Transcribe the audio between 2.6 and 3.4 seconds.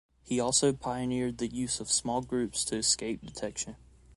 to escape